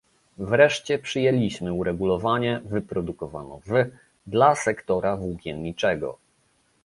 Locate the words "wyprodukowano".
2.65-3.59